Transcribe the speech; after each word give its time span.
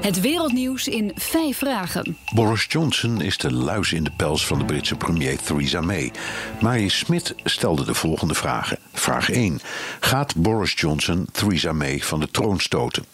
Het 0.00 0.20
wereldnieuws 0.20 0.88
in 0.88 1.12
vijf 1.14 1.58
vragen. 1.58 2.16
Boris 2.34 2.66
Johnson 2.68 3.20
is 3.20 3.36
de 3.36 3.52
luis 3.52 3.92
in 3.92 4.04
de 4.04 4.10
pels 4.16 4.46
van 4.46 4.58
de 4.58 4.64
Britse 4.64 4.96
premier 4.96 5.38
Theresa 5.38 5.80
May. 5.80 6.12
Marie 6.60 6.90
Smit 6.90 7.34
stelde 7.44 7.84
de 7.84 7.94
volgende 7.94 8.34
vragen. 8.34 8.78
Vraag 8.92 9.30
1. 9.30 9.60
Gaat 10.00 10.36
Boris 10.36 10.72
Johnson 10.76 11.26
Theresa 11.32 11.72
May 11.72 11.98
van 11.98 12.20
de 12.20 12.30
troon 12.30 12.60
stoten? 12.60 13.04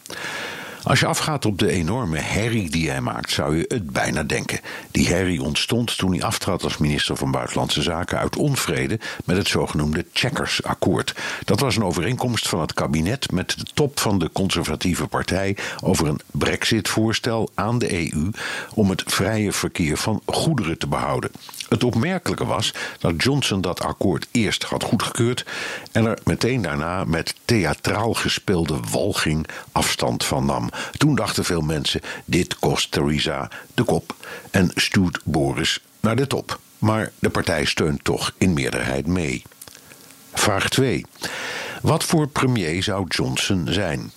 Als 0.87 1.01
je 1.01 1.07
afgaat 1.07 1.45
op 1.45 1.59
de 1.59 1.71
enorme 1.71 2.19
herrie 2.19 2.71
die 2.71 2.91
hij 2.91 3.01
maakt, 3.01 3.31
zou 3.31 3.57
je 3.57 3.65
het 3.69 3.91
bijna 3.91 4.23
denken. 4.23 4.61
Die 4.91 5.09
herrie 5.09 5.43
ontstond 5.43 5.99
toen 5.99 6.11
hij 6.13 6.23
aftrad 6.23 6.65
als 6.65 6.77
minister 6.77 7.17
van 7.17 7.31
Buitenlandse 7.31 7.83
Zaken 7.83 8.19
uit 8.19 8.37
onvrede 8.37 9.01
met 9.25 9.37
het 9.37 9.49
zogenoemde 9.49 10.07
Checkers-akkoord. 10.13 11.15
Dat 11.45 11.61
was 11.61 11.77
een 11.77 11.85
overeenkomst 11.85 12.49
van 12.49 12.61
het 12.61 12.75
kabinet 12.75 13.31
met 13.31 13.59
de 13.59 13.65
top 13.75 14.01
van 14.01 14.19
de 14.19 14.31
conservatieve 14.33 15.07
partij 15.07 15.57
over 15.83 16.07
een 16.07 16.21
brexit-voorstel 16.31 17.51
aan 17.55 17.79
de 17.79 18.13
EU 18.13 18.31
om 18.75 18.91
het 18.91 19.03
vrije 19.07 19.53
verkeer 19.53 19.97
van 19.97 20.23
goederen 20.27 20.79
te 20.79 20.87
behouden. 20.87 21.31
Het 21.69 21.85
opmerkelijke 21.85 22.45
was 22.45 22.75
dat 22.99 23.23
Johnson 23.23 23.61
dat 23.61 23.81
akkoord 23.83 24.29
eerst 24.31 24.63
had 24.63 24.83
goedgekeurd 24.83 25.47
en 25.93 26.07
er 26.07 26.19
meteen 26.25 26.63
daarna 26.63 27.05
met 27.05 27.35
theatraal 27.45 28.15
gespeelde 28.15 28.79
walging 28.91 29.47
afstand 29.73 30.25
van 30.25 30.45
nam. 30.45 30.71
Toen 30.97 31.15
dachten 31.15 31.45
veel 31.45 31.61
mensen: 31.61 32.01
dit 32.25 32.59
kost 32.59 32.91
Theresa 32.91 33.51
de 33.75 33.85
kop 33.85 34.15
en 34.51 34.71
stuurt 34.75 35.21
Boris 35.25 35.81
naar 36.01 36.17
de 36.17 36.27
top. 36.27 36.61
Maar 36.79 37.13
de 37.19 37.31
partij 37.31 37.65
steunt 37.65 38.05
toch 38.05 38.35
in 38.39 38.53
meerderheid 38.53 39.07
mee. 39.07 39.43
Vraag 40.33 40.69
2. 40.69 41.05
Wat 41.83 42.05
voor 42.05 42.29
premier 42.29 42.83
zou 42.83 43.05
Johnson 43.09 43.67
zijn? 43.71 44.13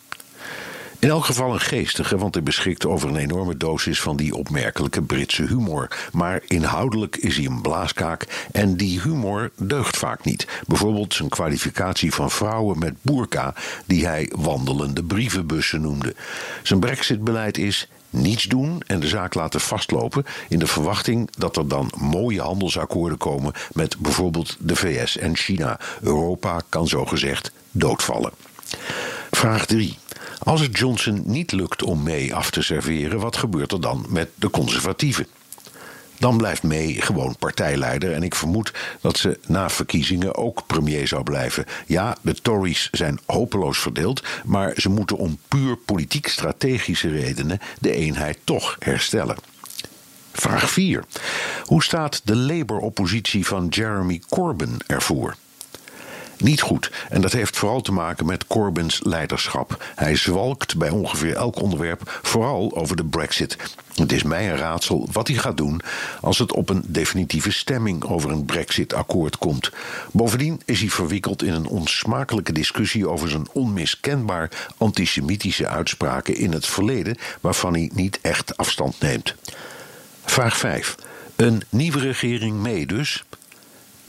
In 1.00 1.10
elk 1.10 1.26
geval 1.26 1.54
een 1.54 1.60
geestige, 1.60 2.18
want 2.18 2.34
hij 2.34 2.44
beschikt 2.44 2.86
over 2.86 3.10
een 3.10 3.16
enorme 3.16 3.58
dosis 3.58 4.02
van 4.02 4.18
die 4.18 4.36
opmerkelijke 4.36 5.02
Britse 5.02 5.44
humor. 5.44 6.10
Maar 6.12 6.42
inhoudelijk 6.48 7.18
is 7.18 7.36
hij 7.36 7.46
een 7.46 7.62
blaaskaak 7.62 8.48
en 8.52 8.76
die 8.76 9.02
humor 9.02 9.52
deugt 9.56 9.98
vaak 9.98 10.26
niet. 10.26 10.48
Bijvoorbeeld 10.68 11.14
zijn 11.14 11.30
kwalificatie 11.30 12.14
van 12.14 12.32
vrouwen 12.32 12.80
met 12.80 12.94
boerka, 13.02 13.54
die 13.86 14.06
hij 14.06 14.32
wandelende 14.36 15.04
brievenbussen 15.04 15.82
noemde. 15.82 16.16
Zijn 16.64 16.80
brexit-beleid 16.80 17.58
is 17.58 17.88
niets 18.10 18.44
doen 18.44 18.82
en 18.88 19.00
de 19.00 19.08
zaak 19.08 19.34
laten 19.34 19.62
vastlopen 19.62 20.26
in 20.50 20.60
de 20.60 20.68
verwachting 20.68 21.30
dat 21.38 21.58
er 21.58 21.68
dan 21.68 21.92
mooie 21.98 22.42
handelsakkoorden 22.42 23.18
komen 23.18 23.54
met 23.74 23.98
bijvoorbeeld 23.98 24.58
de 24.60 24.76
VS 24.76 25.18
en 25.18 25.36
China. 25.36 25.80
Europa 26.02 26.62
kan 26.70 26.88
zogezegd 26.88 27.52
doodvallen. 27.72 28.32
Vraag 29.32 29.66
3. 29.66 29.98
Als 30.40 30.62
het 30.62 30.78
Johnson 30.78 31.22
niet 31.26 31.52
lukt 31.52 31.84
om 31.84 32.04
May 32.04 32.32
af 32.32 32.52
te 32.52 32.62
serveren, 32.62 33.20
wat 33.20 33.38
gebeurt 33.38 33.72
er 33.72 33.82
dan 33.82 34.06
met 34.10 34.30
de 34.36 34.50
conservatieven? 34.50 35.28
Dan 36.20 36.38
blijft 36.38 36.64
May 36.64 36.94
gewoon 36.94 37.36
partijleider 37.40 38.14
en 38.14 38.24
ik 38.24 38.36
vermoed 38.36 38.74
dat 39.02 39.18
ze 39.18 39.40
na 39.48 39.70
verkiezingen 39.70 40.36
ook 40.36 40.64
premier 40.68 41.08
zou 41.08 41.24
blijven. 41.24 41.66
Ja, 41.86 42.18
de 42.22 42.34
Tories 42.34 42.88
zijn 42.92 43.20
hopeloos 43.26 43.80
verdeeld, 43.80 44.24
maar 44.46 44.74
ze 44.76 44.90
moeten 44.90 45.18
om 45.18 45.40
puur 45.48 45.78
politiek-strategische 45.78 47.10
redenen 47.10 47.60
de 47.80 47.94
eenheid 47.94 48.38
toch 48.44 48.76
herstellen. 48.80 49.36
Vraag 50.32 50.70
4. 50.70 51.04
Hoe 51.64 51.84
staat 51.84 52.22
de 52.24 52.36
Labour-oppositie 52.36 53.46
van 53.46 53.68
Jeremy 53.68 54.22
Corbyn 54.30 54.78
ervoor? 54.88 55.36
Niet 56.42 56.62
goed. 56.62 56.92
En 57.10 57.22
dat 57.22 57.32
heeft 57.32 57.58
vooral 57.58 57.82
te 57.82 57.92
maken 57.92 58.26
met 58.26 58.48
Corbyns 58.48 59.00
leiderschap. 59.04 59.84
Hij 59.96 60.16
zwalkt 60.16 60.78
bij 60.78 60.90
ongeveer 60.90 61.36
elk 61.36 61.62
onderwerp, 61.62 62.20
vooral 62.22 62.76
over 62.76 62.96
de 62.96 63.06
Brexit. 63.06 63.58
Het 63.96 64.12
is 64.12 64.24
mij 64.24 64.50
een 64.50 64.58
raadsel 64.58 65.08
wat 65.12 65.28
hij 65.28 65.38
gaat 65.38 65.58
doen 65.58 65.82
als 66.22 66.38
het 66.38 66.54
op 66.54 66.70
een 66.70 66.84
definitieve 66.86 67.52
stemming 67.52 68.04
over 68.04 68.32
een 68.32 68.46
Brexit-akkoord 68.46 69.38
komt. 69.38 69.72
Bovendien 70.12 70.62
is 70.66 70.80
hij 70.80 70.90
verwikkeld 70.90 71.44
in 71.44 71.54
een 71.54 71.68
onsmakelijke 71.68 72.54
discussie 72.54 73.10
over 73.10 73.30
zijn 73.30 73.48
onmiskenbaar 73.52 74.68
antisemitische 74.78 75.68
uitspraken 75.68 76.36
in 76.36 76.52
het 76.52 76.66
verleden, 76.66 77.18
waarvan 77.42 77.74
hij 77.74 77.90
niet 77.94 78.20
echt 78.22 78.58
afstand 78.58 79.00
neemt. 79.00 79.36
Vraag 80.26 80.58
5. 80.58 80.96
Een 81.36 81.64
nieuwe 81.70 82.00
regering 82.00 82.58
mee 82.58 82.86
dus? 82.86 83.24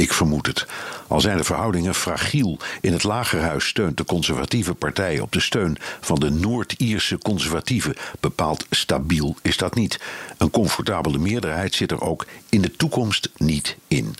Ik 0.00 0.12
vermoed 0.12 0.46
het. 0.46 0.66
Al 1.08 1.20
zijn 1.20 1.36
de 1.36 1.44
verhoudingen 1.44 1.94
fragiel. 1.94 2.58
In 2.80 2.92
het 2.92 3.02
Lagerhuis 3.02 3.66
steunt 3.66 3.96
de 3.96 4.04
conservatieve 4.04 4.74
partij 4.74 5.18
op 5.18 5.32
de 5.32 5.40
steun 5.40 5.76
van 6.00 6.20
de 6.20 6.30
Noord-Ierse 6.30 7.18
conservatieven. 7.18 7.96
Bepaald 8.20 8.66
stabiel 8.70 9.36
is 9.42 9.56
dat 9.56 9.74
niet. 9.74 10.00
Een 10.38 10.50
comfortabele 10.50 11.18
meerderheid 11.18 11.74
zit 11.74 11.90
er 11.90 12.00
ook 12.00 12.26
in 12.48 12.60
de 12.60 12.76
toekomst 12.76 13.30
niet 13.36 13.76
in. 13.88 14.14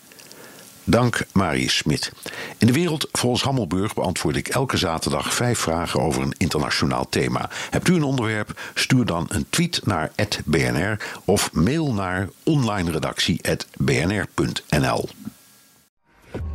Dank 0.85 1.27
Marius 1.33 1.77
Smit. 1.77 2.13
In 2.59 2.67
de 2.67 2.73
wereld 2.73 3.09
volgens 3.13 3.43
Hammelburg 3.43 3.95
beantwoord 3.95 4.37
ik 4.37 4.49
elke 4.49 4.77
zaterdag 4.77 5.35
vijf 5.35 5.59
vragen 5.59 6.01
over 6.01 6.23
een 6.23 6.35
internationaal 6.37 7.09
thema. 7.09 7.51
Hebt 7.71 7.89
u 7.89 7.95
een 7.95 8.03
onderwerp? 8.03 8.61
Stuur 8.75 9.05
dan 9.05 9.27
een 9.29 9.47
tweet 9.51 9.81
naar 9.85 10.13
@bnr 10.45 10.97
of 11.25 11.53
mail 11.53 11.93
naar 11.93 12.29
onlineredactie@bnr.nl. 12.43 15.09